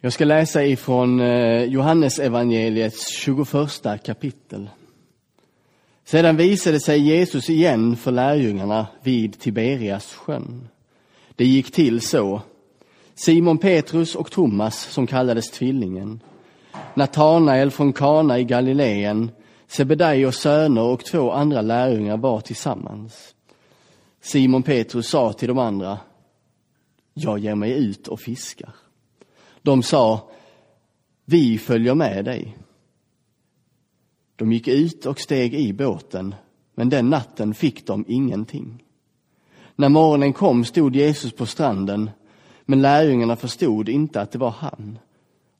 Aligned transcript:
Jag 0.00 0.12
ska 0.12 0.24
läsa 0.24 0.64
ifrån 0.64 1.20
eh, 1.20 1.64
Johannes 1.64 2.18
evangeliets 2.18 3.08
21 3.08 4.04
kapitel. 4.04 4.68
Sedan 6.04 6.36
visade 6.36 6.80
sig 6.80 6.98
Jesus 6.98 7.50
igen 7.50 7.96
för 7.96 8.12
lärjungarna 8.12 8.86
vid 9.02 9.38
Tiberias 9.38 10.14
sjön. 10.14 10.68
Det 11.36 11.44
gick 11.44 11.70
till 11.70 12.00
så. 12.00 12.42
Simon 13.14 13.58
Petrus 13.58 14.14
och 14.14 14.30
Thomas, 14.30 14.78
som 14.78 15.06
kallades 15.06 15.50
Tvillingen, 15.50 16.20
Natanael 16.94 17.70
från 17.70 17.92
Kana 17.92 18.38
i 18.38 18.44
Galileen, 18.44 19.30
Sebedaios 19.66 20.36
söner 20.36 20.82
och 20.82 21.04
två 21.04 21.32
andra 21.32 21.62
lärjungar 21.62 22.16
var 22.16 22.40
tillsammans. 22.40 23.34
Simon 24.20 24.62
Petrus 24.62 25.08
sa 25.08 25.32
till 25.32 25.48
de 25.48 25.58
andra, 25.58 25.98
jag 27.14 27.38
ger 27.38 27.54
mig 27.54 27.72
ut 27.72 28.08
och 28.08 28.20
fiskar. 28.20 28.74
De 29.66 29.82
sa, 29.82 30.28
vi 31.24 31.58
följer 31.58 31.94
med 31.94 32.24
dig. 32.24 32.58
De 34.36 34.52
gick 34.52 34.68
ut 34.68 35.06
och 35.06 35.20
steg 35.20 35.54
i 35.54 35.72
båten, 35.72 36.34
men 36.74 36.88
den 36.88 37.10
natten 37.10 37.54
fick 37.54 37.86
de 37.86 38.04
ingenting. 38.08 38.84
När 39.76 39.88
morgonen 39.88 40.32
kom 40.32 40.64
stod 40.64 40.96
Jesus 40.96 41.32
på 41.32 41.46
stranden, 41.46 42.10
men 42.64 42.82
lärjungarna 42.82 43.36
förstod 43.36 43.88
inte 43.88 44.20
att 44.20 44.32
det 44.32 44.38
var 44.38 44.50
han. 44.50 44.98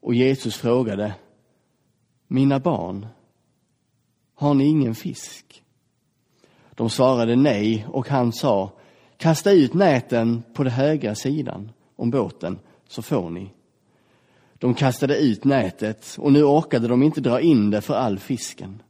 Och 0.01 0.15
Jesus 0.15 0.57
frågade, 0.57 1.15
mina 2.27 2.61
barn, 2.61 3.07
har 4.35 4.55
ni 4.55 4.65
ingen 4.65 4.95
fisk? 4.95 5.63
De 6.75 6.91
svarade 6.91 7.37
nej 7.37 7.87
och 7.89 8.09
han 8.09 8.33
sa, 8.33 8.73
kasta 9.17 9.53
ut 9.53 9.75
näten 9.75 10.43
på 10.55 10.63
den 10.63 10.73
högra 10.73 11.15
sidan 11.15 11.71
om 11.97 12.11
båten 12.11 12.59
så 12.89 13.03
får 13.03 13.31
ni. 13.31 13.56
De 14.59 14.75
kastade 14.75 15.19
ut 15.19 15.45
nätet 15.45 16.17
och 16.19 16.33
nu 16.33 16.45
orkade 16.45 16.89
de 16.89 17.03
inte 17.03 17.21
dra 17.21 17.41
in 17.41 17.71
det 17.71 17.81
för 17.81 17.95
all 17.95 18.19
fisken. 18.19 18.83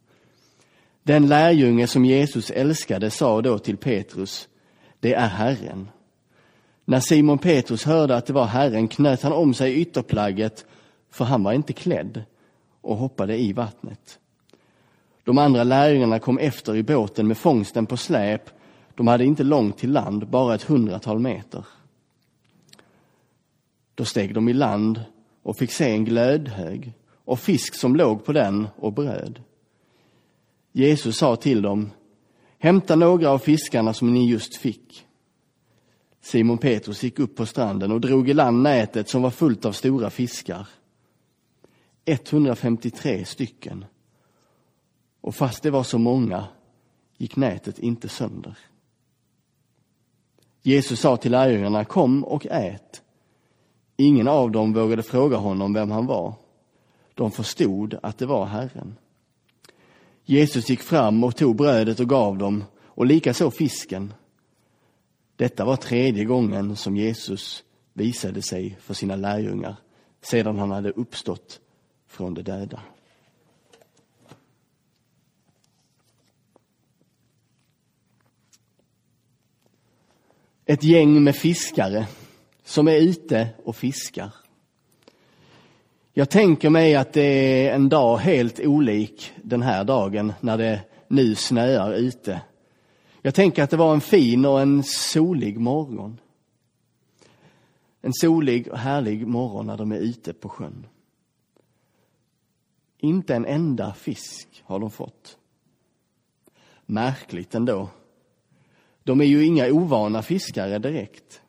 Den 1.03 1.27
lärjunge 1.27 1.87
som 1.87 2.05
Jesus 2.05 2.51
älskade 2.51 3.11
sa 3.11 3.43
då 3.43 3.59
till 3.59 3.77
Petrus, 3.77 4.49
det 5.01 5.15
är 5.15 5.29
Herren. 5.29 5.89
När 6.85 7.01
Simon 7.01 7.39
Petrus 7.39 7.85
hörde 7.85 8.17
att 8.17 8.27
det 8.27 8.33
var 8.33 8.45
Herren 8.45 8.89
knöt 8.89 9.23
han 9.23 9.33
om 9.33 9.55
sig 9.55 9.75
ytterplagget, 9.75 10.67
för 11.11 11.25
han 11.25 11.43
var 11.43 11.53
inte 11.53 11.73
klädd, 11.73 12.25
och 12.81 12.97
hoppade 12.97 13.37
i 13.39 13.53
vattnet. 13.53 14.19
De 15.25 15.39
andra 15.39 15.65
lärjungarna 15.65 16.19
kom 16.19 16.39
efter 16.39 16.77
i 16.77 16.83
båten 16.83 17.29
med 17.29 17.39
fångsten 17.39 17.87
på 17.87 17.97
släp. 17.97 18.51
De 18.95 19.07
hade 19.07 19.25
inte 19.25 19.45
långt 19.45 19.79
till 19.79 19.93
land, 19.93 20.29
bara 20.29 20.55
ett 20.55 20.63
hundratal 20.63 21.19
meter. 21.19 21.67
Då 23.95 24.05
steg 24.05 24.35
de 24.35 24.49
i 24.49 24.53
land 24.53 25.01
och 25.47 25.57
fick 25.57 25.73
se 25.73 25.91
en 25.91 26.05
glödhög 26.05 26.93
och 27.25 27.41
fisk 27.41 27.75
som 27.75 27.97
låg 27.97 28.25
på 28.25 28.33
den 28.33 28.69
och 28.77 28.93
bröd. 28.93 29.43
Jesus 30.73 31.17
sa 31.17 31.37
till 31.37 31.63
dem, 31.63 31.91
hämta 32.59 32.97
några 32.97 33.31
av 33.31 33.39
fiskarna 33.39 33.95
som 33.95 34.13
ni 34.13 34.31
just 34.31 34.57
fick. 34.57 35.07
Simon 36.21 36.59
Petrus 36.59 37.03
gick 37.03 37.19
upp 37.19 37.37
på 37.37 37.47
stranden 37.47 37.93
och 37.93 38.01
drog 38.01 38.29
i 38.29 38.35
land 38.35 38.63
nätet 38.63 39.09
som 39.09 39.23
var 39.23 39.31
fullt 39.31 39.65
av 39.65 39.73
stora 39.73 40.11
fiskar. 40.11 40.69
153 42.05 43.25
stycken. 43.25 43.85
Och 45.21 45.35
fast 45.35 45.63
det 45.63 45.71
var 45.71 45.83
så 45.83 45.99
många 45.99 46.45
gick 47.17 47.37
nätet 47.37 47.79
inte 47.79 48.09
sönder. 48.09 48.59
Jesus 50.63 51.01
sa 51.01 51.17
till 51.17 51.33
lärjungarna, 51.33 51.85
kom 51.85 52.25
och 52.25 52.47
ät. 52.47 53.03
Ingen 53.97 54.29
av 54.29 54.51
dem 54.51 54.73
vågade 54.73 55.03
fråga 55.03 55.37
honom 55.37 55.73
vem 55.73 55.91
han 55.91 56.07
var. 56.07 56.35
De 57.15 57.31
förstod 57.31 57.99
att 58.03 58.19
det 58.19 58.27
var 58.27 58.47
Herren. 58.47 58.97
Jesus 60.25 60.71
gick 60.71 60.83
fram 60.83 61.25
och 61.25 61.37
tog 61.37 61.57
brödet 61.57 62.01
och 62.01 62.09
gav 62.09 62.39
dem, 62.39 62.65
och 62.85 63.07
likaså 63.07 63.51
fisken. 63.51 64.13
Detta 65.37 65.65
var 65.65 65.77
tredje 65.77 66.25
gången 66.25 66.77
som 66.77 66.97
Jesus 66.97 67.65
visade 67.93 68.43
sig 68.43 68.79
för 68.81 68.95
sina 68.95 69.17
lärjungar 69.17 69.77
sedan 70.23 70.59
han 70.59 70.71
hade 70.71 70.91
uppstått 70.91 71.61
från 72.07 72.35
de 72.35 72.43
döda. 72.43 72.81
Ett 80.65 80.85
gäng 80.85 81.25
med 81.25 81.37
fiskare 81.37 82.07
som 82.67 82.89
är 82.89 82.97
ute 82.97 83.49
och 83.65 83.77
fiskar. 83.77 84.35
Jag 86.13 86.31
tänker 86.31 86.71
mig 86.71 86.97
att 86.97 87.13
det 87.13 87.21
är 87.21 87.75
en 87.75 87.89
dag 87.89 88.17
helt 88.17 88.61
olik 88.61 89.33
den 89.43 89.63
här 89.63 89.85
dagen 89.85 90.33
när 90.41 90.59
det 90.59 90.81
nu 91.09 91.35
snöar 91.35 91.95
ute. 91.95 92.41
Jag 93.23 93.35
tänker 93.35 93.63
att 93.63 93.71
det 93.71 93.77
var 93.77 93.95
en 93.95 94.01
fin 94.01 94.45
och 94.45 94.61
en 94.61 94.83
solig 94.83 95.59
morgon. 95.61 96.21
En 98.01 98.13
solig 98.13 98.69
och 98.69 98.79
härlig 98.79 99.27
morgon 99.27 99.67
när 99.67 99.77
de 99.77 99.93
är 99.93 99.99
ute 99.99 100.33
på 100.33 100.49
sjön. 100.49 100.87
Inte 102.99 103.35
en 103.35 103.47
enda 103.47 103.95
fisk 103.95 104.63
har 104.65 104.79
de 104.79 104.91
fått. 104.91 105.39
Märkligt 106.87 107.55
ändå. 107.55 107.89
De 109.03 109.21
är 109.21 109.25
ju 109.25 109.47
inga 109.47 109.67
ovana 109.67 110.23
fiskare 110.23 110.79
direkt. 110.79 111.43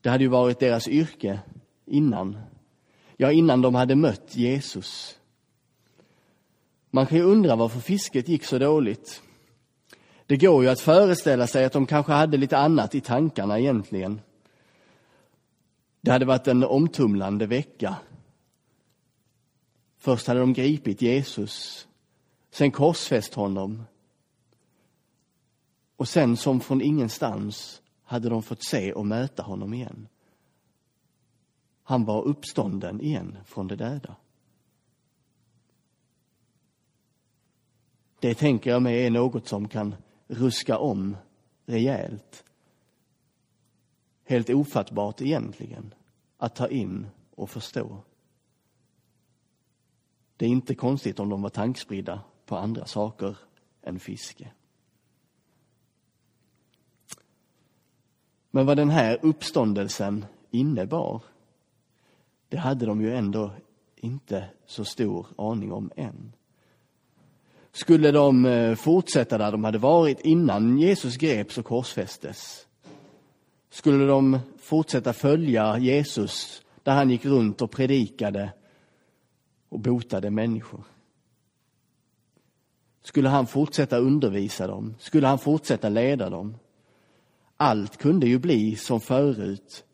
Det 0.00 0.08
hade 0.10 0.24
ju 0.24 0.28
varit 0.28 0.60
deras 0.60 0.88
yrke 0.88 1.40
innan. 1.86 2.38
Ja, 3.16 3.32
innan 3.32 3.62
de 3.62 3.74
hade 3.74 3.94
mött 3.94 4.36
Jesus. 4.36 5.18
Man 6.90 7.06
kan 7.06 7.18
ju 7.18 7.24
undra 7.24 7.56
varför 7.56 7.80
fisket 7.80 8.28
gick 8.28 8.44
så 8.44 8.58
dåligt. 8.58 9.22
Det 10.26 10.36
går 10.36 10.62
ju 10.64 10.70
att 10.70 10.80
föreställa 10.80 11.46
sig 11.46 11.64
att 11.64 11.72
de 11.72 11.86
kanske 11.86 12.12
hade 12.12 12.36
lite 12.36 12.58
annat 12.58 12.94
i 12.94 13.00
tankarna 13.00 13.58
egentligen. 13.58 14.20
Det 16.00 16.10
hade 16.10 16.24
varit 16.24 16.48
en 16.48 16.64
omtumlande 16.64 17.46
vecka. 17.46 17.96
Först 19.98 20.26
hade 20.26 20.40
de 20.40 20.52
gripit 20.52 21.02
Jesus, 21.02 21.86
sen 22.50 22.70
korsfäst 22.70 23.34
honom. 23.34 23.84
Och 25.96 26.08
sen 26.08 26.36
som 26.36 26.60
från 26.60 26.82
ingenstans 26.82 27.82
hade 28.08 28.28
de 28.28 28.42
fått 28.42 28.64
se 28.64 28.92
och 28.92 29.06
möta 29.06 29.42
honom 29.42 29.74
igen. 29.74 30.08
Han 31.82 32.04
var 32.04 32.22
uppstånden 32.22 33.00
igen 33.00 33.38
från 33.44 33.68
de 33.68 33.76
döda. 33.76 34.16
Det 38.20 38.34
tänker 38.34 38.70
jag 38.70 38.82
mig 38.82 39.06
är 39.06 39.10
något 39.10 39.48
som 39.48 39.68
kan 39.68 39.94
ruska 40.26 40.78
om 40.78 41.16
rejält. 41.66 42.44
Helt 44.24 44.50
ofattbart 44.50 45.20
egentligen 45.20 45.94
att 46.36 46.54
ta 46.56 46.68
in 46.68 47.06
och 47.34 47.50
förstå. 47.50 48.02
Det 50.36 50.46
är 50.46 50.50
inte 50.50 50.74
konstigt 50.74 51.20
om 51.20 51.28
de 51.28 51.42
var 51.42 51.50
tankspridda 51.50 52.20
på 52.46 52.56
andra 52.56 52.86
saker 52.86 53.38
än 53.82 54.00
fiske. 54.00 54.52
Men 58.50 58.66
vad 58.66 58.76
den 58.76 58.90
här 58.90 59.18
uppståndelsen 59.22 60.24
innebar, 60.50 61.22
det 62.48 62.56
hade 62.56 62.86
de 62.86 63.00
ju 63.00 63.16
ändå 63.16 63.50
inte 63.96 64.44
så 64.66 64.84
stor 64.84 65.26
aning 65.36 65.72
om 65.72 65.90
än. 65.96 66.32
Skulle 67.72 68.10
de 68.10 68.46
eh, 68.46 68.74
fortsätta 68.74 69.38
där 69.38 69.52
de 69.52 69.64
hade 69.64 69.78
varit 69.78 70.20
innan 70.20 70.78
Jesus 70.78 71.16
greps 71.16 71.58
och 71.58 71.64
korsfästes? 71.64 72.66
Skulle 73.70 74.06
de 74.06 74.38
fortsätta 74.58 75.12
följa 75.12 75.78
Jesus 75.78 76.62
där 76.82 76.92
han 76.92 77.10
gick 77.10 77.24
runt 77.24 77.62
och 77.62 77.70
predikade 77.70 78.52
och 79.68 79.80
botade 79.80 80.30
människor? 80.30 80.84
Skulle 83.02 83.28
han 83.28 83.46
fortsätta 83.46 83.98
undervisa 83.98 84.66
dem? 84.66 84.94
Skulle 84.98 85.26
han 85.26 85.38
fortsätta 85.38 85.88
leda 85.88 86.30
dem? 86.30 86.54
Allt 87.60 87.96
kunde 87.96 88.26
ju 88.26 88.38
bli 88.38 88.76
som 88.76 89.00
förut. 89.00 89.84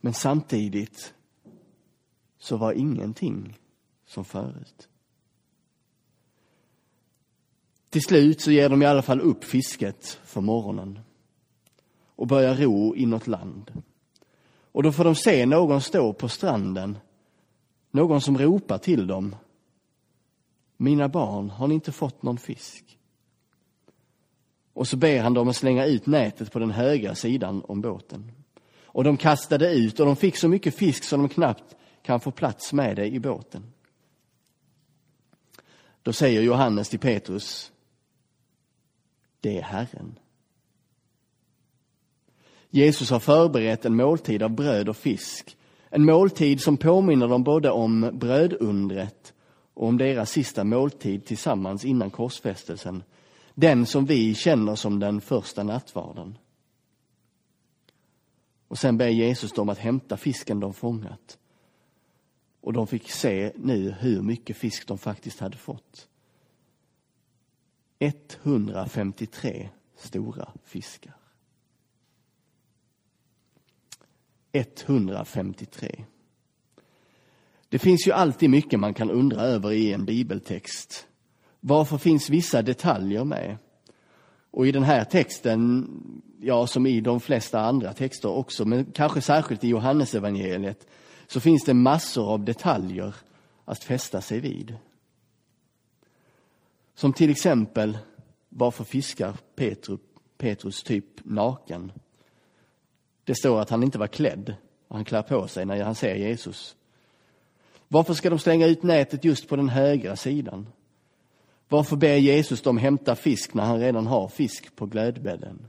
Men 0.00 0.14
samtidigt 0.14 1.14
så 2.38 2.56
var 2.56 2.72
ingenting 2.72 3.58
som 4.06 4.24
förut. 4.24 4.88
Till 7.90 8.02
slut 8.02 8.40
så 8.40 8.50
ger 8.50 8.68
de 8.68 8.82
i 8.82 8.86
alla 8.86 9.02
fall 9.02 9.20
upp 9.20 9.44
fisket 9.44 10.20
för 10.24 10.40
morgonen 10.40 10.98
och 12.04 12.26
börjar 12.26 12.54
ro 12.54 12.94
inåt 12.96 13.26
land. 13.26 13.82
Och 14.72 14.82
då 14.82 14.92
får 14.92 15.04
de 15.04 15.14
se 15.14 15.46
någon 15.46 15.80
stå 15.80 16.12
på 16.12 16.28
stranden, 16.28 16.98
någon 17.90 18.20
som 18.20 18.38
ropar 18.38 18.78
till 18.78 19.06
dem. 19.06 19.36
Mina 20.76 21.08
barn, 21.08 21.50
har 21.50 21.68
ni 21.68 21.74
inte 21.74 21.92
fått 21.92 22.22
någon 22.22 22.38
fisk? 22.38 22.99
Och 24.72 24.88
så 24.88 24.96
ber 24.96 25.20
han 25.20 25.34
dem 25.34 25.48
att 25.48 25.56
slänga 25.56 25.86
ut 25.86 26.06
nätet 26.06 26.52
på 26.52 26.58
den 26.58 26.70
högra 26.70 27.14
sidan 27.14 27.62
om 27.68 27.80
båten. 27.80 28.32
Och 28.84 29.04
de 29.04 29.16
kastade 29.16 29.74
ut 29.74 30.00
och 30.00 30.06
de 30.06 30.16
fick 30.16 30.36
så 30.36 30.48
mycket 30.48 30.74
fisk 30.74 31.04
som 31.04 31.20
de 31.20 31.28
knappt 31.28 31.76
kan 32.02 32.20
få 32.20 32.30
plats 32.30 32.72
med 32.72 32.96
det 32.96 33.06
i 33.06 33.20
båten. 33.20 33.72
Då 36.02 36.12
säger 36.12 36.42
Johannes 36.42 36.88
till 36.88 36.98
Petrus, 36.98 37.72
det 39.40 39.58
är 39.58 39.62
Herren. 39.62 40.18
Jesus 42.70 43.10
har 43.10 43.20
förberett 43.20 43.84
en 43.84 43.96
måltid 43.96 44.42
av 44.42 44.50
bröd 44.50 44.88
och 44.88 44.96
fisk. 44.96 45.56
En 45.90 46.04
måltid 46.04 46.60
som 46.60 46.76
påminner 46.76 47.28
dem 47.28 47.42
både 47.42 47.70
om 47.70 48.10
brödundret 48.12 49.32
och 49.74 49.86
om 49.86 49.98
deras 49.98 50.30
sista 50.30 50.64
måltid 50.64 51.24
tillsammans 51.24 51.84
innan 51.84 52.10
korsfästelsen. 52.10 53.02
Den 53.60 53.86
som 53.86 54.06
vi 54.06 54.34
känner 54.34 54.74
som 54.74 54.98
den 54.98 55.20
första 55.20 55.62
nattvarden. 55.62 56.38
Och 58.68 58.78
sen 58.78 58.98
ber 58.98 59.08
Jesus 59.08 59.52
dem 59.52 59.68
att 59.68 59.78
hämta 59.78 60.16
fisken 60.16 60.60
de 60.60 60.74
fångat. 60.74 61.38
Och 62.60 62.72
de 62.72 62.86
fick 62.86 63.10
se 63.10 63.52
nu 63.56 63.90
hur 63.90 64.22
mycket 64.22 64.56
fisk 64.56 64.86
de 64.86 64.98
faktiskt 64.98 65.40
hade 65.40 65.56
fått. 65.56 66.08
153 67.98 69.68
stora 69.96 70.52
fiskar. 70.64 71.16
153. 74.52 76.04
Det 77.68 77.78
finns 77.78 78.06
ju 78.06 78.12
alltid 78.12 78.50
mycket 78.50 78.80
man 78.80 78.94
kan 78.94 79.10
undra 79.10 79.40
över 79.40 79.72
i 79.72 79.92
en 79.92 80.04
bibeltext. 80.04 81.06
Varför 81.60 81.98
finns 81.98 82.30
vissa 82.30 82.62
detaljer 82.62 83.24
med? 83.24 83.56
Och 84.50 84.66
i 84.66 84.72
den 84.72 84.82
här 84.82 85.04
texten, 85.04 85.88
ja 86.40 86.66
som 86.66 86.86
i 86.86 87.00
de 87.00 87.20
flesta 87.20 87.60
andra 87.60 87.92
texter 87.92 88.28
också, 88.28 88.64
men 88.64 88.84
kanske 88.84 89.20
särskilt 89.20 89.64
i 89.64 89.68
Johannesevangeliet, 89.68 90.86
så 91.26 91.40
finns 91.40 91.64
det 91.64 91.74
massor 91.74 92.32
av 92.32 92.44
detaljer 92.44 93.14
att 93.64 93.84
fästa 93.84 94.20
sig 94.20 94.40
vid. 94.40 94.76
Som 96.94 97.12
till 97.12 97.30
exempel, 97.30 97.98
varför 98.48 98.84
fiskar 98.84 99.36
Petrus, 99.54 100.00
Petrus 100.38 100.82
typ 100.82 101.04
naken? 101.24 101.92
Det 103.24 103.34
står 103.34 103.60
att 103.60 103.70
han 103.70 103.82
inte 103.82 103.98
var 103.98 104.06
klädd 104.06 104.54
och 104.88 104.96
han 104.96 105.04
klär 105.04 105.22
på 105.22 105.48
sig 105.48 105.66
när 105.66 105.82
han 105.82 105.94
ser 105.94 106.14
Jesus. 106.14 106.76
Varför 107.88 108.14
ska 108.14 108.30
de 108.30 108.38
slänga 108.38 108.66
ut 108.66 108.82
nätet 108.82 109.24
just 109.24 109.48
på 109.48 109.56
den 109.56 109.68
högra 109.68 110.16
sidan? 110.16 110.66
Varför 111.70 111.96
ber 111.96 112.16
Jesus 112.16 112.62
dem 112.62 112.78
hämta 112.78 113.16
fisk 113.16 113.54
när 113.54 113.64
han 113.64 113.80
redan 113.80 114.06
har 114.06 114.28
fisk 114.28 114.76
på 114.76 114.86
glödbädden? 114.86 115.66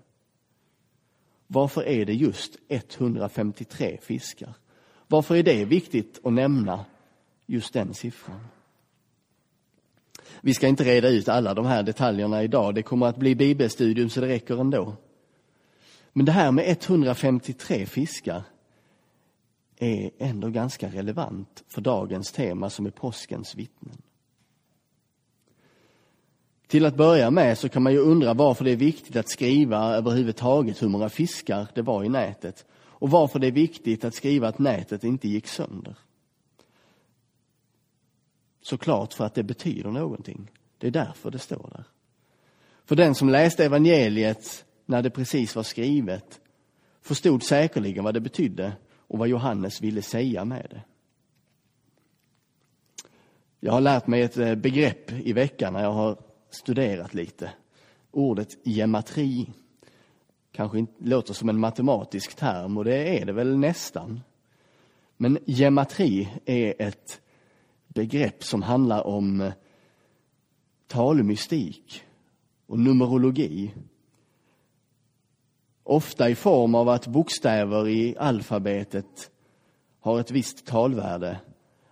Varför 1.47 1.83
är 1.87 2.05
det 2.05 2.13
just 2.13 2.57
153 2.67 3.97
fiskar? 4.01 4.53
Varför 5.07 5.35
är 5.35 5.43
det 5.43 5.65
viktigt 5.65 6.19
att 6.23 6.33
nämna 6.33 6.85
just 7.45 7.73
den 7.73 7.93
siffran? 7.93 8.39
Vi 10.41 10.53
ska 10.53 10.67
inte 10.67 10.83
reda 10.83 11.09
ut 11.09 11.29
alla 11.29 11.53
de 11.53 11.65
här 11.65 11.83
detaljerna 11.83 12.43
idag. 12.43 12.75
Det 12.75 12.83
kommer 12.83 13.05
att 13.05 13.17
bli 13.17 13.35
bibelstudium 13.35 14.09
så 14.09 14.21
det 14.21 14.27
räcker 14.27 14.61
ändå. 14.61 14.95
Men 16.13 16.25
det 16.25 16.31
här 16.31 16.51
med 16.51 16.65
153 16.67 17.85
fiskar 17.85 18.43
är 19.77 20.11
ändå 20.17 20.49
ganska 20.49 20.89
relevant 20.89 21.63
för 21.67 21.81
dagens 21.81 22.31
tema 22.31 22.69
som 22.69 22.85
är 22.85 22.91
påskens 22.91 23.55
vittnen. 23.55 24.00
Till 26.71 26.85
att 26.85 26.95
börja 26.95 27.31
med 27.31 27.57
så 27.57 27.69
kan 27.69 27.83
man 27.83 27.93
ju 27.93 27.99
undra 27.99 28.33
varför 28.33 28.65
det 28.65 28.71
är 28.71 28.75
viktigt 28.75 29.15
att 29.15 29.29
skriva 29.29 29.95
överhuvudtaget 29.95 30.81
hur 30.81 30.87
många 30.87 31.09
fiskar 31.09 31.67
det 31.73 31.81
var 31.81 32.03
i 32.03 32.09
nätet 32.09 32.65
och 32.73 33.09
varför 33.09 33.39
det 33.39 33.47
är 33.47 33.51
viktigt 33.51 34.03
att 34.03 34.15
skriva 34.15 34.47
att 34.47 34.59
nätet 34.59 35.03
inte 35.03 35.27
gick 35.27 35.47
sönder. 35.47 35.95
Såklart 38.61 39.13
för 39.13 39.25
att 39.25 39.33
det 39.33 39.43
betyder 39.43 39.89
någonting. 39.89 40.51
Det 40.77 40.87
är 40.87 40.91
därför 40.91 41.31
det 41.31 41.39
står 41.39 41.69
där. 41.73 41.83
För 42.85 42.95
den 42.95 43.15
som 43.15 43.29
läste 43.29 43.65
evangeliet 43.65 44.65
när 44.85 45.01
det 45.01 45.09
precis 45.09 45.55
var 45.55 45.63
skrivet 45.63 46.39
förstod 47.01 47.43
säkerligen 47.43 48.03
vad 48.03 48.13
det 48.13 48.21
betydde 48.21 48.73
och 49.07 49.19
vad 49.19 49.27
Johannes 49.27 49.81
ville 49.81 50.01
säga 50.01 50.45
med 50.45 50.67
det. 50.69 50.81
Jag 53.59 53.73
har 53.73 53.81
lärt 53.81 54.07
mig 54.07 54.21
ett 54.21 54.37
eh, 54.37 54.55
begrepp 54.55 55.11
i 55.11 55.33
veckan 55.33 55.73
när 55.73 55.83
jag 55.83 55.93
har 55.93 56.17
studerat 56.53 57.13
lite. 57.13 57.51
Ordet 58.11 58.57
gematri 58.63 59.49
kanske 60.51 60.79
inte 60.79 61.03
låter 61.03 61.33
som 61.33 61.49
en 61.49 61.59
matematisk 61.59 62.35
term 62.35 62.77
och 62.77 62.85
det 62.85 63.19
är 63.19 63.25
det 63.25 63.33
väl 63.33 63.57
nästan. 63.57 64.21
Men 65.17 65.37
gematri 65.45 66.29
är 66.45 66.81
ett 66.81 67.21
begrepp 67.87 68.43
som 68.43 68.61
handlar 68.61 69.07
om 69.07 69.41
eh, 69.41 69.53
talmystik 70.87 72.03
och 72.65 72.79
numerologi 72.79 73.73
Ofta 75.83 76.29
i 76.29 76.35
form 76.35 76.75
av 76.75 76.89
att 76.89 77.07
bokstäver 77.07 77.87
i 77.87 78.17
alfabetet 78.17 79.31
har 79.99 80.19
ett 80.19 80.31
visst 80.31 80.65
talvärde. 80.65 81.39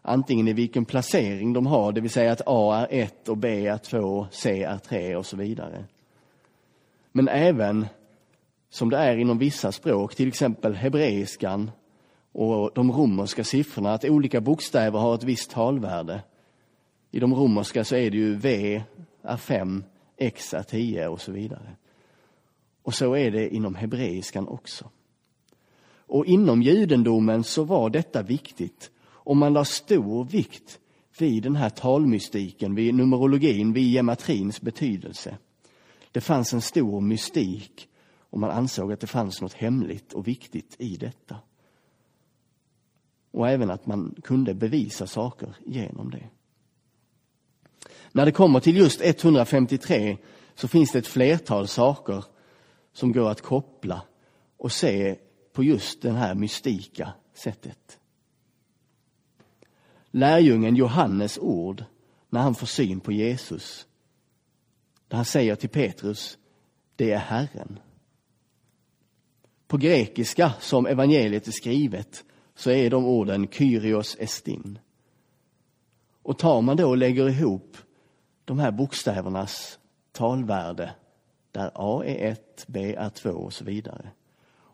Antingen 0.09 0.47
i 0.47 0.53
vilken 0.53 0.85
placering 0.85 1.53
de 1.53 1.65
har, 1.65 1.91
det 1.91 2.01
vill 2.01 2.11
säga 2.11 2.31
att 2.31 2.41
A 2.45 2.87
är 2.89 3.03
1 3.03 3.29
och 3.29 3.37
B 3.37 3.67
är 3.67 3.77
2, 3.77 4.27
C 4.31 4.63
är 4.63 4.77
3 4.77 5.15
och 5.15 5.25
så 5.25 5.37
vidare. 5.37 5.85
Men 7.11 7.27
även 7.27 7.87
som 8.69 8.89
det 8.89 8.97
är 8.97 9.17
inom 9.17 9.37
vissa 9.37 9.71
språk, 9.71 10.15
till 10.15 10.27
exempel 10.27 10.75
hebreiskan 10.75 11.71
och 12.31 12.71
de 12.75 12.91
romerska 12.91 13.43
siffrorna, 13.43 13.93
att 13.93 14.05
olika 14.05 14.41
bokstäver 14.41 14.99
har 14.99 15.15
ett 15.15 15.23
visst 15.23 15.51
talvärde. 15.51 16.21
I 17.11 17.19
de 17.19 17.33
romerska 17.33 17.83
så 17.83 17.95
är 17.95 18.11
det 18.11 18.17
ju 18.17 18.35
V 18.35 18.83
är 19.21 19.37
5, 19.37 19.83
X 20.17 20.53
är 20.53 20.63
10 20.63 21.07
och 21.07 21.21
så 21.21 21.31
vidare. 21.31 21.75
Och 22.83 22.93
så 22.93 23.15
är 23.15 23.31
det 23.31 23.55
inom 23.55 23.75
hebreiskan 23.75 24.47
också. 24.47 24.89
Och 26.07 26.25
inom 26.25 26.61
judendomen 26.61 27.43
så 27.43 27.63
var 27.63 27.89
detta 27.89 28.21
viktigt 28.21 28.91
och 29.23 29.37
man 29.37 29.53
la 29.53 29.65
stor 29.65 30.23
vikt 30.23 30.79
vid 31.17 31.43
den 31.43 31.55
här 31.55 31.69
talmystiken, 31.69 32.75
vid 32.75 32.95
numerologin, 32.95 33.73
vid 33.73 33.93
gematrins 33.93 34.61
betydelse. 34.61 35.37
Det 36.11 36.21
fanns 36.21 36.53
en 36.53 36.61
stor 36.61 37.01
mystik 37.01 37.87
och 38.29 38.39
man 38.39 38.51
ansåg 38.51 38.91
att 38.91 38.99
det 38.99 39.07
fanns 39.07 39.41
något 39.41 39.53
hemligt 39.53 40.13
och 40.13 40.27
viktigt 40.27 40.75
i 40.79 40.95
detta. 40.95 41.35
Och 43.31 43.49
även 43.49 43.71
att 43.71 43.85
man 43.85 44.15
kunde 44.23 44.53
bevisa 44.53 45.07
saker 45.07 45.55
genom 45.65 46.11
det. 46.11 46.29
När 48.11 48.25
det 48.25 48.31
kommer 48.31 48.59
till 48.59 48.77
just 48.77 49.01
153 49.01 50.17
så 50.55 50.67
finns 50.67 50.91
det 50.91 50.99
ett 50.99 51.07
flertal 51.07 51.67
saker 51.67 52.25
som 52.93 53.11
går 53.11 53.29
att 53.29 53.41
koppla 53.41 54.01
och 54.57 54.71
se 54.71 55.15
på 55.53 55.63
just 55.63 56.01
det 56.01 56.11
här 56.11 56.35
mystika 56.35 57.13
sättet. 57.33 57.98
Lärjungen 60.11 60.75
Johannes 60.75 61.37
ord 61.37 61.83
när 62.29 62.39
han 62.39 62.55
får 62.55 62.67
syn 62.67 62.99
på 62.99 63.11
Jesus. 63.11 63.87
Där 65.07 65.15
han 65.15 65.25
säger 65.25 65.55
till 65.55 65.69
Petrus, 65.69 66.37
det 66.95 67.11
är 67.11 67.17
Herren. 67.17 67.79
På 69.67 69.77
grekiska, 69.77 70.53
som 70.59 70.85
evangeliet 70.85 71.47
är 71.47 71.51
skrivet, 71.51 72.23
så 72.55 72.71
är 72.71 72.89
de 72.89 73.05
orden 73.05 73.47
Kyrios 73.47 74.17
estin. 74.19 74.79
Och 76.23 76.37
tar 76.37 76.61
man 76.61 76.77
då 76.77 76.89
och 76.89 76.97
lägger 76.97 77.29
ihop 77.29 77.77
de 78.45 78.59
här 78.59 78.71
bokstävernas 78.71 79.79
talvärde 80.11 80.95
där 81.51 81.71
A 81.75 82.03
är 82.05 82.31
1, 82.31 82.65
B 82.67 82.95
är 82.95 83.09
2 83.09 83.29
och 83.29 83.53
så 83.53 83.63
vidare 83.63 84.11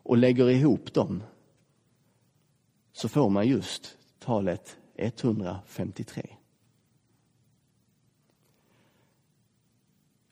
och 0.06 0.16
lägger 0.16 0.50
ihop 0.50 0.94
dem 0.94 1.22
så 2.92 3.08
får 3.08 3.30
man 3.30 3.48
just 3.48 3.96
talet 4.18 4.78
153. 4.98 6.26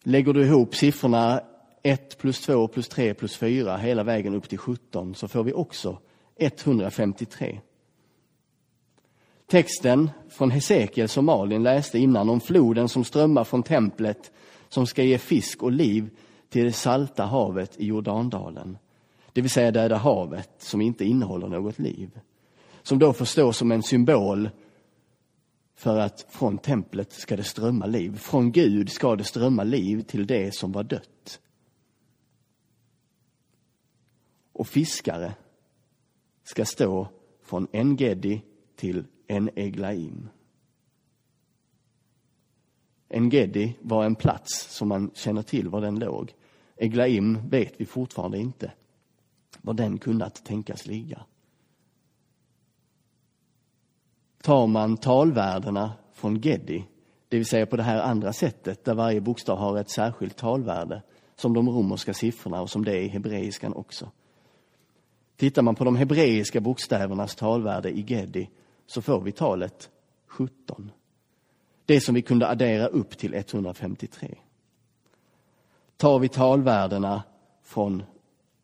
Lägger 0.02 0.32
du 0.32 0.44
ihop 0.44 0.74
siffrorna 0.74 1.40
1 1.82 2.18
plus 2.18 2.40
2 2.40 2.68
plus 2.68 2.88
3 2.88 3.14
plus 3.14 3.36
4 3.36 3.76
hela 3.76 4.04
vägen 4.04 4.34
upp 4.34 4.48
till 4.48 4.58
17 4.58 5.14
så 5.14 5.28
får 5.28 5.44
vi 5.44 5.52
också 5.52 5.98
153. 6.36 7.60
Texten 9.46 10.10
från 10.28 10.50
Hesekiel 10.50 11.08
som 11.08 11.24
Malin 11.24 11.62
läste 11.62 11.98
innan 11.98 12.28
om 12.28 12.40
floden 12.40 12.88
som 12.88 13.04
strömmar 13.04 13.44
från 13.44 13.62
templet 13.62 14.32
som 14.68 14.86
ska 14.86 15.02
ge 15.02 15.18
fisk 15.18 15.62
och 15.62 15.72
liv 15.72 16.10
till 16.48 16.64
det 16.64 16.72
salta 16.72 17.24
havet 17.24 17.76
i 17.76 17.86
Jordandalen. 17.86 18.78
Det 19.32 19.40
vill 19.40 19.50
säga 19.50 19.70
Döda 19.70 19.96
havet 19.96 20.50
som 20.58 20.80
inte 20.80 21.04
innehåller 21.04 21.48
något 21.48 21.78
liv. 21.78 22.20
Som 22.84 22.98
då 22.98 23.12
får 23.12 23.24
stå 23.24 23.52
som 23.52 23.72
en 23.72 23.82
symbol 23.82 24.50
för 25.74 25.98
att 25.98 26.26
från 26.30 26.58
templet 26.58 27.12
ska 27.12 27.36
det 27.36 27.44
strömma 27.44 27.86
liv. 27.86 28.16
Från 28.16 28.52
Gud 28.52 28.90
ska 28.90 29.16
det 29.16 29.24
strömma 29.24 29.64
liv 29.64 30.02
till 30.02 30.26
det 30.26 30.54
som 30.54 30.72
var 30.72 30.82
dött. 30.82 31.40
Och 34.52 34.68
fiskare, 34.68 35.34
ska 36.42 36.64
stå 36.64 37.08
från 37.42 37.66
en 37.72 37.96
Geddi 37.96 38.42
till 38.76 39.04
En-Eglaim. 39.26 40.28
En 43.08 43.30
Geddi 43.30 43.76
var 43.80 44.04
en 44.04 44.14
plats 44.14 44.66
som 44.70 44.88
man 44.88 45.10
känner 45.14 45.42
till 45.42 45.68
var 45.68 45.80
den 45.80 45.98
låg. 45.98 46.34
Eglaim 46.76 47.48
vet 47.48 47.74
vi 47.76 47.86
fortfarande 47.86 48.38
inte 48.38 48.72
var 49.62 49.74
den 49.74 49.98
kunnat 49.98 50.44
tänkas 50.44 50.86
ligga. 50.86 51.24
Tar 54.44 54.66
man 54.66 54.96
talvärdena 54.96 55.92
från 56.12 56.40
Gedi, 56.40 56.84
det 57.28 57.36
vill 57.36 57.46
säga 57.46 57.66
på 57.66 57.76
det 57.76 57.82
här 57.82 58.02
andra 58.02 58.32
sättet 58.32 58.84
där 58.84 58.94
varje 58.94 59.20
bokstav 59.20 59.58
har 59.58 59.78
ett 59.78 59.90
särskilt 59.90 60.36
talvärde, 60.36 61.02
som 61.36 61.54
de 61.54 61.68
romerska 61.68 62.14
siffrorna 62.14 62.62
och 62.62 62.70
som 62.70 62.84
det 62.84 62.92
är 62.92 63.00
i 63.00 63.08
hebreiskan 63.08 63.74
också. 63.74 64.10
Tittar 65.36 65.62
man 65.62 65.74
på 65.74 65.84
de 65.84 65.96
hebreiska 65.96 66.60
bokstävernas 66.60 67.34
talvärde 67.34 67.90
i 67.90 68.02
Gedi 68.02 68.50
så 68.86 69.02
får 69.02 69.20
vi 69.20 69.32
talet 69.32 69.90
17. 70.26 70.90
Det 71.86 72.00
som 72.00 72.14
vi 72.14 72.22
kunde 72.22 72.48
addera 72.48 72.86
upp 72.86 73.18
till 73.18 73.34
153. 73.34 74.34
Tar 75.96 76.18
vi 76.18 76.28
talvärdena 76.28 77.22
från 77.62 78.02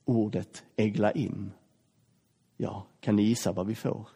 ordet 0.05 0.65
eglaim, 0.77 1.51
ja, 2.57 2.87
kan 3.01 3.17
ni 3.17 3.23
gissa 3.23 3.53
vad 3.53 3.67
vi 3.67 3.75
får? 3.75 4.09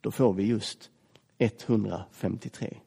Då 0.00 0.10
får 0.10 0.32
vi 0.32 0.46
just 0.46 0.90
153. 1.38 2.78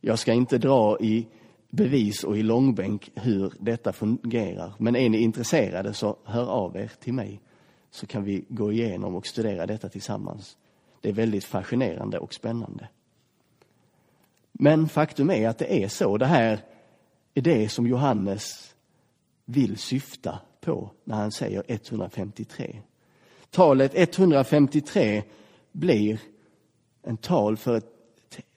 Jag 0.00 0.18
ska 0.18 0.32
inte 0.32 0.58
dra 0.58 1.00
i 1.00 1.28
bevis 1.70 2.24
och 2.24 2.38
i 2.38 2.42
långbänk 2.42 3.10
hur 3.14 3.52
detta 3.60 3.92
fungerar. 3.92 4.72
Men 4.78 4.96
är 4.96 5.08
ni 5.08 5.18
intresserade 5.18 5.94
så 5.94 6.16
hör 6.24 6.46
av 6.46 6.76
er 6.76 6.92
till 7.00 7.14
mig 7.14 7.40
så 7.90 8.06
kan 8.06 8.24
vi 8.24 8.44
gå 8.48 8.72
igenom 8.72 9.14
och 9.14 9.26
studera 9.26 9.66
detta 9.66 9.88
tillsammans. 9.88 10.58
Det 11.00 11.08
är 11.08 11.12
väldigt 11.12 11.44
fascinerande 11.44 12.18
och 12.18 12.34
spännande. 12.34 12.88
Men 14.52 14.88
faktum 14.88 15.30
är 15.30 15.48
att 15.48 15.58
det 15.58 15.84
är 15.84 15.88
så. 15.88 16.18
Det 16.18 16.26
här 16.26 16.60
är 17.34 17.42
det 17.42 17.68
som 17.68 17.86
Johannes 17.86 18.74
vill 19.44 19.78
syfta 19.78 20.40
på 20.60 20.90
när 21.04 21.16
han 21.16 21.32
säger 21.32 21.62
153. 21.66 22.82
Talet 23.50 23.92
153 23.94 25.22
blir 25.72 26.20
en 27.02 27.16
tal 27.16 27.56
för, 27.56 27.76
ett, 27.76 27.92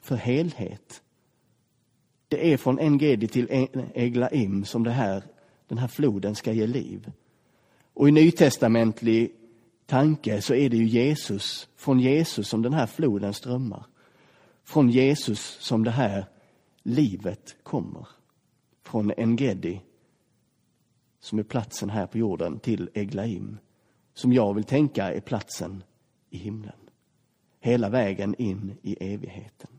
för 0.02 0.16
helhet. 0.16 1.02
Det 2.28 2.54
är 2.54 2.58
från 2.58 2.80
Engedi 2.80 3.28
till 3.28 3.48
e, 3.52 3.68
Eglaim 3.94 4.66
som 4.66 4.84
det 4.84 4.92
här, 4.92 5.24
den 5.68 5.78
här 5.78 5.88
floden 5.88 6.36
ska 6.36 6.52
ge 6.52 6.68
liv. 6.68 7.12
Och 7.94 8.10
i 8.10 8.12
nytestamentlig 8.12 9.32
tanke 9.86 10.42
så 10.42 10.54
är 10.54 10.70
det 10.70 10.78
ju 10.78 10.86
Jesus, 10.86 11.68
från 11.76 12.00
Jesus 12.00 12.48
som 12.48 12.62
den 12.62 12.74
här 12.74 12.88
floden 12.88 13.34
strömmar. 13.34 13.86
Från 14.64 14.90
Jesus 14.90 15.58
som 15.60 15.84
det 15.84 15.92
här 15.92 16.26
livet 16.84 17.56
kommer. 17.64 18.08
Från 18.84 19.12
Engedi, 19.18 19.82
som 21.20 21.40
är 21.40 21.44
platsen 21.44 21.90
här 21.90 22.08
på 22.08 22.18
jorden, 22.18 22.60
till 22.60 22.90
Eglaim, 22.94 23.58
som 24.14 24.34
jag 24.34 24.54
vill 24.54 24.64
tänka 24.64 25.14
är 25.14 25.22
platsen 25.22 25.84
i 26.30 26.38
himlen. 26.38 26.90
Hela 27.60 27.90
vägen 27.90 28.36
in 28.36 28.78
i 28.82 29.14
evigheten. 29.14 29.70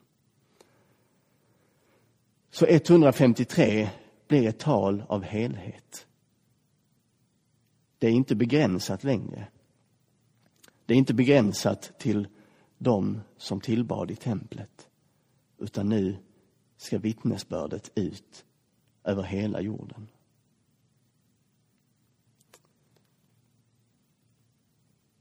Så 2.50 2.66
153 2.66 3.90
blir 4.28 4.48
ett 4.48 4.58
tal 4.58 5.04
av 5.08 5.22
helhet. 5.22 6.06
Det 7.98 8.06
är 8.06 8.12
inte 8.12 8.34
begränsat 8.34 9.04
längre. 9.04 9.48
Det 10.86 10.94
är 10.94 10.98
inte 10.98 11.14
begränsat 11.14 11.92
till 11.98 12.28
de 12.78 13.20
som 13.36 13.60
tillbad 13.60 14.10
i 14.10 14.16
templet, 14.16 14.88
utan 15.58 15.88
nu 15.88 16.16
ska 16.76 16.98
vittnesbördet 16.98 17.92
ut 17.94 18.44
över 19.04 19.22
hela 19.22 19.60
jorden. 19.60 20.08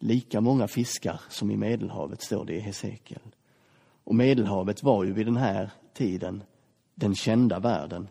Lika 0.03 0.41
många 0.41 0.67
fiskar 0.67 1.21
som 1.29 1.51
i 1.51 1.57
Medelhavet, 1.57 2.21
står 2.21 2.45
det 2.45 2.53
i 2.53 2.59
Hesekiel. 2.59 3.21
Och 4.03 4.15
Medelhavet 4.15 4.83
var 4.83 5.03
ju 5.03 5.13
vid 5.13 5.25
den 5.25 5.37
här 5.37 5.71
tiden 5.93 6.43
den 6.95 7.15
kända 7.15 7.59
världen 7.59 8.07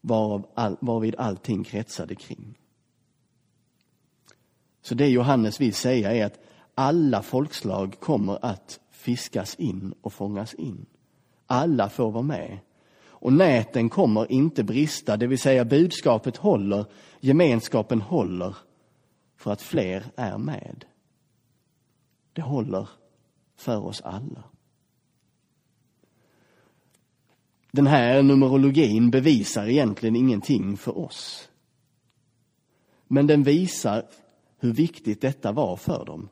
varav 0.00 0.46
all, 0.54 0.76
varvid 0.80 1.14
allting 1.18 1.64
kretsade 1.64 2.14
kring. 2.14 2.58
Så 4.82 4.94
det 4.94 5.08
Johannes 5.08 5.60
vill 5.60 5.74
säga 5.74 6.12
är 6.12 6.26
att 6.26 6.40
alla 6.74 7.22
folkslag 7.22 8.00
kommer 8.00 8.44
att 8.44 8.80
fiskas 8.90 9.54
in 9.54 9.94
och 10.00 10.12
fångas 10.12 10.54
in. 10.54 10.86
Alla 11.46 11.88
får 11.88 12.10
vara 12.10 12.22
med. 12.22 12.58
Och 13.04 13.32
näten 13.32 13.88
kommer 13.88 14.32
inte 14.32 14.64
brista, 14.64 15.16
det 15.16 15.26
vill 15.26 15.38
säga 15.38 15.64
budskapet 15.64 16.36
håller, 16.36 16.84
gemenskapen 17.20 18.00
håller 18.00 18.56
för 19.36 19.52
att 19.52 19.62
fler 19.62 20.04
är 20.16 20.38
med. 20.38 20.84
Det 22.36 22.42
håller 22.42 22.88
för 23.56 23.86
oss 23.86 24.00
alla. 24.00 24.44
Den 27.72 27.86
här 27.86 28.22
numerologin 28.22 29.10
bevisar 29.10 29.66
egentligen 29.66 30.16
ingenting 30.16 30.76
för 30.76 30.98
oss. 30.98 31.48
Men 33.06 33.26
den 33.26 33.42
visar 33.42 34.06
hur 34.58 34.72
viktigt 34.72 35.20
detta 35.20 35.52
var 35.52 35.76
för 35.76 36.04
dem. 36.04 36.28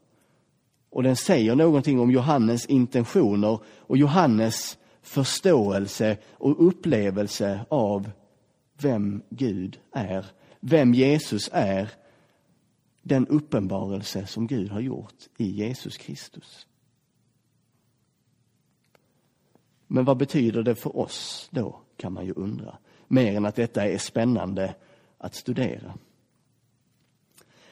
Och 0.91 1.03
den 1.03 1.17
säger 1.17 1.55
någonting 1.55 2.01
om 2.01 2.11
Johannes 2.11 2.67
intentioner 2.67 3.59
och 3.67 3.97
Johannes 3.97 4.79
förståelse 5.03 6.17
och 6.33 6.67
upplevelse 6.67 7.61
av 7.69 8.11
vem 8.79 9.23
Gud 9.31 9.79
är, 9.93 10.27
vem 10.61 10.95
Jesus 10.95 11.51
är, 11.53 11.91
den 13.05 13.27
uppenbarelse 13.27 14.27
som 14.27 14.47
Gud 14.47 14.71
har 14.71 14.81
gjort 14.81 15.15
i 15.37 15.51
Jesus 15.51 15.97
Kristus. 15.97 16.67
Men 19.87 20.05
vad 20.05 20.17
betyder 20.17 20.63
det 20.63 20.75
för 20.75 20.97
oss 20.97 21.49
då, 21.51 21.81
kan 21.97 22.13
man 22.13 22.27
ju 22.27 22.33
undra. 22.33 22.79
Mer 23.09 23.37
än 23.37 23.47
att 23.47 23.55
detta 23.55 23.89
är 23.89 23.99
spännande 23.99 24.75
att 25.19 25.35
studera. 25.35 25.95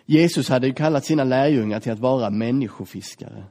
Jesus 0.04 0.48
hade 0.48 0.66
ju 0.66 0.74
kallat 0.74 1.04
sina 1.04 1.24
lärjungar 1.24 1.80
till 1.80 1.92
att 1.92 1.98
vara 1.98 2.30
människofiskare. 2.30 3.44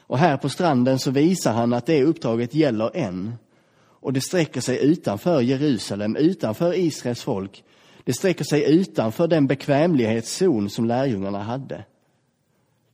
Och 0.00 0.18
här 0.18 0.36
på 0.36 0.48
stranden 0.48 0.98
så 0.98 1.10
visar 1.10 1.52
han 1.52 1.72
att 1.72 1.86
det 1.86 2.04
uppdraget 2.04 2.54
gäller 2.54 2.96
än. 2.96 3.34
Och 3.78 4.12
det 4.12 4.20
sträcker 4.20 4.60
sig 4.60 4.78
utanför 4.84 5.40
Jerusalem, 5.40 6.16
utanför 6.16 6.74
Israels 6.74 7.22
folk. 7.22 7.64
Det 8.08 8.14
sträcker 8.14 8.44
sig 8.44 8.80
utanför 8.80 9.28
den 9.28 9.46
bekvämlighetszon 9.46 10.70
som 10.70 10.84
lärjungarna 10.84 11.42
hade. 11.42 11.84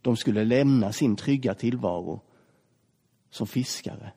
De 0.03 0.17
skulle 0.17 0.45
lämna 0.45 0.93
sin 0.93 1.17
trygga 1.17 1.55
tillvaro 1.55 2.21
som 3.31 3.47
fiskare 3.47 4.13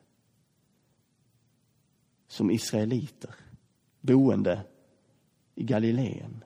som 2.28 2.52
israeliter 2.52 3.36
boende 4.02 4.62
i 5.56 5.64
Galileen. 5.64 6.44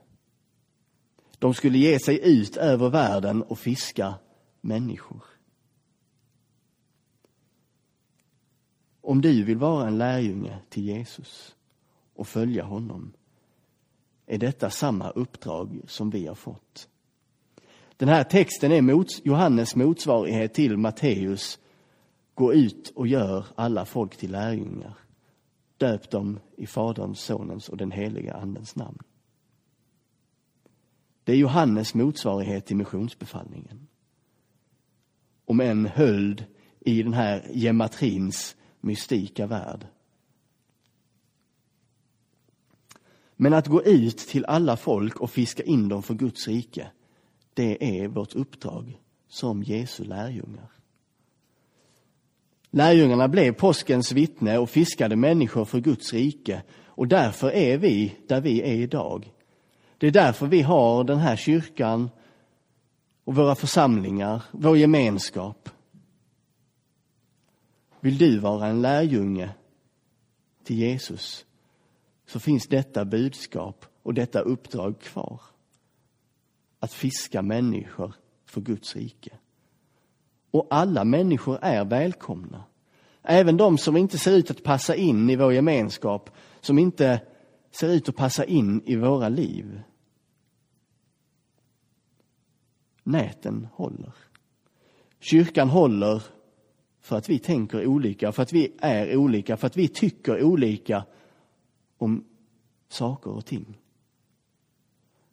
De 1.39 1.53
skulle 1.53 1.77
ge 1.77 2.00
sig 2.00 2.39
ut 2.41 2.58
över 2.58 2.89
världen 2.89 3.43
och 3.43 3.60
fiska 3.60 4.13
människor. 4.62 5.24
Om 9.01 9.22
du 9.22 9.43
vill 9.43 9.58
vara 9.58 9.88
en 9.88 9.98
lärjunge 9.98 10.60
till 10.70 10.84
Jesus 10.84 11.55
och 12.13 12.27
följa 12.27 12.63
honom 12.63 13.13
är 14.31 14.38
detta 14.38 14.69
samma 14.69 15.09
uppdrag 15.09 15.81
som 15.88 16.09
vi 16.09 16.27
har 16.27 16.35
fått. 16.35 16.88
Den 17.97 18.09
här 18.09 18.23
texten 18.23 18.71
är 18.71 18.81
mot, 18.81 19.25
Johannes 19.25 19.75
motsvarighet 19.75 20.53
till 20.53 20.77
Matteus 20.77 21.59
Gå 22.33 22.53
ut 22.53 22.91
och 22.95 23.07
gör 23.07 23.45
alla 23.55 23.85
folk 23.85 24.17
till 24.17 24.31
lärjungar. 24.31 24.97
Döp 25.77 26.11
dem 26.11 26.39
i 26.57 26.67
Faderns, 26.67 27.19
Sonens 27.19 27.69
och 27.69 27.77
den 27.77 27.91
heliga 27.91 28.33
Andens 28.33 28.75
namn. 28.75 28.97
Det 31.23 31.31
är 31.31 31.38
Johannes 31.38 31.93
motsvarighet 31.93 32.65
till 32.65 32.77
missionsbefallningen. 32.77 33.88
Om 35.45 35.59
en 35.59 35.85
höljd 35.85 36.45
i 36.79 37.03
den 37.03 37.13
här 37.13 37.47
gematrins 37.53 38.55
mystika 38.79 39.47
värld. 39.47 39.88
Men 43.43 43.53
att 43.53 43.67
gå 43.67 43.83
ut 43.83 44.17
till 44.17 44.45
alla 44.45 44.77
folk 44.77 45.19
och 45.19 45.31
fiska 45.31 45.63
in 45.63 45.89
dem 45.89 46.03
för 46.03 46.13
Guds 46.13 46.48
rike, 46.48 46.88
det 47.53 48.01
är 48.01 48.07
vårt 48.07 48.36
uppdrag 48.36 49.00
som 49.27 49.63
Jesu 49.63 50.03
lärjungar. 50.03 50.71
Lärjungarna 52.71 53.27
blev 53.27 53.51
påskens 53.51 54.12
vittne 54.12 54.57
och 54.57 54.69
fiskade 54.69 55.15
människor 55.15 55.65
för 55.65 55.79
Guds 55.79 56.13
rike 56.13 56.63
och 56.86 57.07
därför 57.07 57.51
är 57.51 57.77
vi 57.77 58.15
där 58.27 58.41
vi 58.41 58.62
är 58.62 58.74
idag. 58.74 59.31
Det 59.98 60.07
är 60.07 60.12
därför 60.12 60.48
vi 60.48 60.62
har 60.62 61.03
den 61.03 61.19
här 61.19 61.36
kyrkan 61.36 62.10
och 63.24 63.36
våra 63.36 63.55
församlingar, 63.55 64.43
vår 64.51 64.77
gemenskap. 64.77 65.69
Vill 68.00 68.17
du 68.17 68.39
vara 68.39 68.67
en 68.67 68.81
lärjunge 68.81 69.50
till 70.63 70.77
Jesus 70.77 71.45
så 72.31 72.39
finns 72.39 72.67
detta 72.67 73.05
budskap 73.05 73.85
och 74.03 74.13
detta 74.13 74.39
uppdrag 74.39 75.00
kvar. 75.00 75.41
Att 76.79 76.93
fiska 76.93 77.41
människor 77.41 78.13
för 78.45 78.61
Guds 78.61 78.95
rike. 78.95 79.38
Och 80.51 80.67
alla 80.69 81.03
människor 81.03 81.59
är 81.61 81.85
välkomna. 81.85 82.63
Även 83.23 83.57
de 83.57 83.77
som 83.77 83.97
inte 83.97 84.17
ser 84.17 84.31
ut 84.31 84.51
att 84.51 84.63
passa 84.63 84.95
in 84.95 85.29
i 85.29 85.35
vår 85.35 85.53
gemenskap, 85.53 86.29
som 86.61 86.79
inte 86.79 87.21
ser 87.71 87.89
ut 87.89 88.09
att 88.09 88.15
passa 88.15 88.45
in 88.45 88.81
i 88.85 88.95
våra 88.95 89.29
liv. 89.29 89.81
Näten 93.03 93.67
håller. 93.73 94.13
Kyrkan 95.19 95.69
håller 95.69 96.23
för 97.01 97.17
att 97.17 97.29
vi 97.29 97.39
tänker 97.39 97.85
olika, 97.88 98.31
för 98.31 98.43
att 98.43 98.53
vi 98.53 98.73
är 98.79 99.15
olika, 99.15 99.57
för 99.57 99.67
att 99.67 99.77
vi 99.77 99.88
tycker 99.88 100.43
olika 100.43 101.05
om 102.01 102.25
saker 102.89 103.31
och 103.31 103.46
ting. 103.46 103.77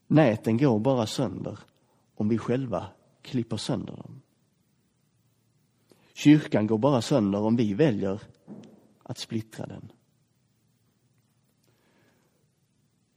Näten 0.07 0.59
går 0.59 0.79
bara 0.79 1.07
sönder 1.07 1.59
om 2.15 2.29
vi 2.29 2.39
själva 2.39 2.87
klipper 3.23 3.57
sönder 3.57 3.97
dem. 3.97 4.21
Kyrkan 6.13 6.67
går 6.67 6.79
bara 6.79 7.03
sönder 7.03 7.41
om 7.41 7.57
vi 7.57 7.75
väljer 7.75 8.21
att 9.03 9.19
splittra 9.19 9.67
den. 9.67 9.93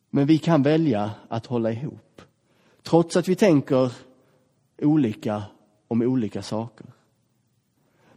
Men 0.10 0.28
vi 0.28 0.38
kan 0.38 0.64
välja 0.64 1.12
att 1.28 1.46
hålla 1.46 1.72
ihop. 1.72 2.22
Trots 2.84 3.16
att 3.16 3.28
vi 3.28 3.36
tänker 3.36 3.94
olika 4.78 5.44
om 5.88 6.02
olika 6.02 6.42
saker. 6.42 6.86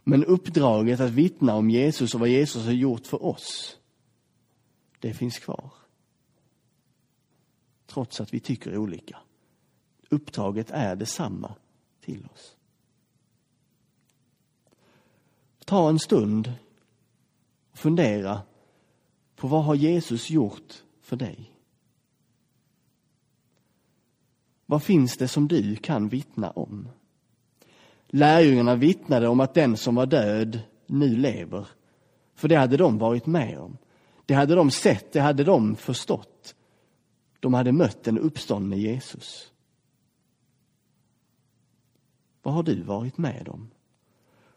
Men 0.03 0.25
uppdraget 0.25 0.99
att 0.99 1.11
vittna 1.11 1.55
om 1.55 1.69
Jesus 1.69 2.13
och 2.13 2.19
vad 2.19 2.29
Jesus 2.29 2.65
har 2.65 2.71
gjort 2.71 3.07
för 3.07 3.25
oss, 3.25 3.77
det 4.99 5.13
finns 5.13 5.39
kvar. 5.39 5.71
Trots 7.85 8.21
att 8.21 8.33
vi 8.33 8.39
tycker 8.39 8.77
olika. 8.77 9.17
Uppdraget 10.09 10.71
är 10.71 10.95
detsamma 10.95 11.55
till 12.01 12.27
oss. 12.33 12.55
Ta 15.65 15.89
en 15.89 15.99
stund 15.99 16.53
och 17.71 17.77
fundera 17.77 18.41
på 19.35 19.47
vad 19.47 19.63
har 19.63 19.75
Jesus 19.75 20.29
gjort 20.29 20.83
för 21.01 21.15
dig? 21.15 21.51
Vad 24.65 24.83
finns 24.83 25.17
det 25.17 25.27
som 25.27 25.47
du 25.47 25.75
kan 25.75 26.09
vittna 26.09 26.51
om? 26.51 26.87
Lärjungarna 28.07 28.75
vittnade 28.75 29.27
om 29.27 29.39
att 29.39 29.53
den 29.53 29.77
som 29.77 29.95
var 29.95 30.05
död 30.05 30.59
nu 30.87 31.15
lever. 31.15 31.67
För 32.35 32.47
det 32.47 32.55
hade 32.55 32.77
de 32.77 32.97
varit 32.97 33.25
med 33.25 33.59
om. 33.59 33.77
Det 34.25 34.33
hade 34.33 34.55
de 34.55 34.71
sett, 34.71 35.11
det 35.11 35.19
hade 35.19 35.43
de 35.43 35.75
förstått. 35.75 36.55
De 37.39 37.53
hade 37.53 37.71
mött 37.71 38.03
den 38.03 38.19
uppståndne 38.19 38.77
Jesus. 38.77 39.51
Vad 42.41 42.53
har 42.53 42.63
du 42.63 42.81
varit 42.81 43.17
med 43.17 43.49
om? 43.49 43.69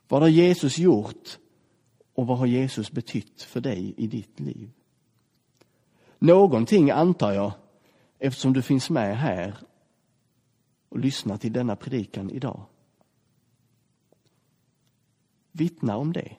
Vad 0.09 0.23
har 0.23 0.29
Jesus 0.29 0.79
gjort 0.79 1.39
och 2.15 2.27
vad 2.27 2.39
har 2.39 2.47
Jesus 2.47 2.91
betytt 2.91 3.43
för 3.43 3.61
dig 3.61 3.95
i 3.97 4.07
ditt 4.07 4.41
liv? 4.41 4.71
Någonting 6.19 6.91
antar 6.91 7.33
jag, 7.33 7.53
eftersom 8.19 8.53
du 8.53 8.63
finns 8.63 8.91
med 8.91 9.19
här 9.19 9.59
och 10.89 10.99
lyssnar 10.99 11.37
till 11.37 11.53
denna 11.53 11.77
predikan 11.77 12.31
idag. 12.31 12.67
Vittna 15.53 15.97
om 15.97 16.13
det. 16.13 16.37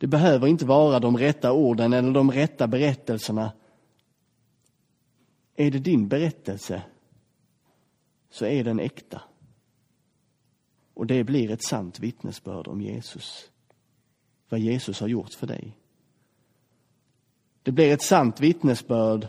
Det 0.00 0.06
behöver 0.06 0.46
inte 0.46 0.64
vara 0.64 1.00
de 1.00 1.16
rätta 1.16 1.52
orden 1.52 1.92
eller 1.92 2.12
de 2.12 2.30
rätta 2.30 2.66
berättelserna. 2.66 3.52
Är 5.56 5.70
det 5.70 5.78
din 5.78 6.08
berättelse 6.08 6.82
så 8.30 8.44
är 8.44 8.64
den 8.64 8.80
äkta. 8.80 9.22
Och 10.94 11.06
det 11.06 11.24
blir 11.24 11.50
ett 11.50 11.64
sant 11.64 12.00
vittnesbörd 12.00 12.68
om 12.68 12.80
Jesus. 12.80 13.50
Vad 14.48 14.60
Jesus 14.60 15.00
har 15.00 15.08
gjort 15.08 15.34
för 15.34 15.46
dig. 15.46 15.76
Det 17.62 17.72
blir 17.72 17.92
ett 17.92 18.02
sant 18.02 18.40
vittnesbörd 18.40 19.28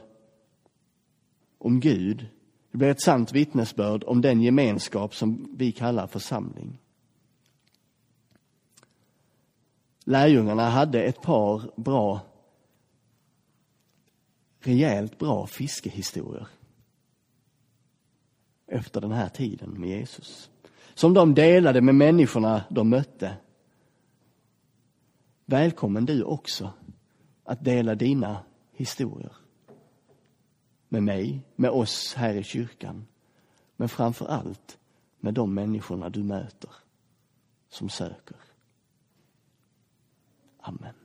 om 1.57 1.79
Gud. 1.79 2.27
Det 2.71 2.77
blir 2.77 2.89
ett 2.89 3.01
sant 3.01 3.31
vittnesbörd 3.31 4.03
om 4.03 4.21
den 4.21 4.41
gemenskap 4.41 5.15
som 5.15 5.55
vi 5.57 5.71
kallar 5.71 6.07
församling. 6.07 6.79
Lärjungarna 10.05 10.69
hade 10.69 11.03
ett 11.03 11.21
par 11.21 11.71
bra, 11.75 12.19
rejält 14.59 15.19
bra 15.19 15.47
fiskehistorier 15.47 16.47
efter 18.67 19.01
den 19.01 19.11
här 19.11 19.29
tiden 19.29 19.81
med 19.81 19.89
Jesus. 19.89 20.49
Som 20.93 21.13
de 21.13 21.35
delade 21.35 21.81
med 21.81 21.95
människorna 21.95 22.63
de 22.69 22.89
mötte. 22.89 23.37
Välkommen 25.45 26.05
du 26.05 26.23
också 26.23 26.73
att 27.43 27.63
dela 27.63 27.95
dina 27.95 28.43
historier. 28.73 29.35
Med 30.89 31.03
mig, 31.03 31.41
med 31.55 31.69
oss 31.69 32.13
här 32.13 32.33
i 32.33 32.43
kyrkan. 32.43 33.07
Men 33.75 33.89
framför 33.89 34.25
allt 34.25 34.77
med 35.19 35.33
de 35.33 35.53
människorna 35.53 36.09
du 36.09 36.23
möter 36.23 36.69
som 37.69 37.89
söker. 37.89 38.37
Amen. 40.71 41.00